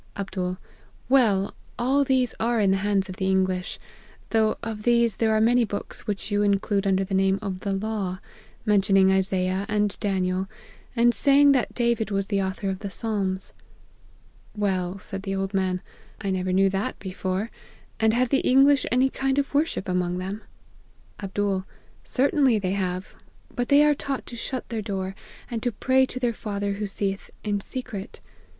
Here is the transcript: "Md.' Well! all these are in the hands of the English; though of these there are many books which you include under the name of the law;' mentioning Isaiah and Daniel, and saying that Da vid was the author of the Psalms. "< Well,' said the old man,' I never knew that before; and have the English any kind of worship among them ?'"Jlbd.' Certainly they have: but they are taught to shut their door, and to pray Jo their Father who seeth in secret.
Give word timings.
"Md.' 0.15 0.57
Well! 1.09 1.53
all 1.77 2.03
these 2.03 2.33
are 2.39 2.59
in 2.59 2.71
the 2.71 2.77
hands 2.77 3.07
of 3.07 3.17
the 3.17 3.29
English; 3.29 3.77
though 4.31 4.57
of 4.63 4.81
these 4.81 5.17
there 5.17 5.31
are 5.31 5.39
many 5.39 5.63
books 5.63 6.07
which 6.07 6.31
you 6.31 6.41
include 6.41 6.87
under 6.87 7.03
the 7.03 7.13
name 7.13 7.37
of 7.39 7.59
the 7.59 7.71
law;' 7.71 8.17
mentioning 8.65 9.11
Isaiah 9.11 9.63
and 9.69 9.95
Daniel, 9.99 10.47
and 10.95 11.13
saying 11.13 11.51
that 11.51 11.75
Da 11.75 11.93
vid 11.93 12.09
was 12.09 12.25
the 12.25 12.41
author 12.41 12.67
of 12.71 12.79
the 12.79 12.89
Psalms. 12.89 13.53
"< 14.23 14.55
Well,' 14.57 14.97
said 14.97 15.21
the 15.21 15.35
old 15.35 15.53
man,' 15.53 15.83
I 16.19 16.31
never 16.31 16.51
knew 16.51 16.67
that 16.71 16.97
before; 16.97 17.51
and 17.99 18.11
have 18.15 18.29
the 18.29 18.39
English 18.39 18.87
any 18.91 19.07
kind 19.11 19.37
of 19.37 19.53
worship 19.53 19.87
among 19.87 20.17
them 20.17 20.41
?'"Jlbd.' 21.19 21.63
Certainly 22.03 22.57
they 22.57 22.71
have: 22.73 23.13
but 23.55 23.69
they 23.69 23.83
are 23.85 23.93
taught 23.93 24.25
to 24.25 24.35
shut 24.35 24.67
their 24.69 24.81
door, 24.81 25.13
and 25.51 25.61
to 25.61 25.71
pray 25.71 26.07
Jo 26.07 26.17
their 26.17 26.33
Father 26.33 26.73
who 26.73 26.87
seeth 26.87 27.29
in 27.43 27.59
secret. 27.61 28.19